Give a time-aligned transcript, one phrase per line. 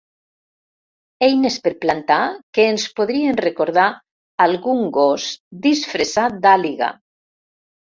[1.27, 2.17] Eines per plantar
[2.59, 3.85] que ens podrien recordar
[4.49, 5.29] algun gos
[5.69, 6.93] disfressat d'àliga.